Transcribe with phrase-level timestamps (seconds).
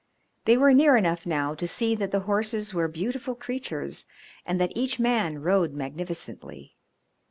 [0.45, 4.07] They were near enough now to see that the horses were beautiful creatures
[4.47, 6.75] and that each man rode magnificently.